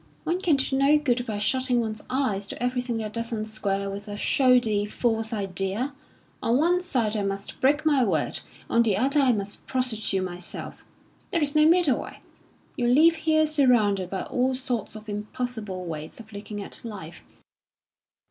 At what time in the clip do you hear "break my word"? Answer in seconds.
7.61-8.39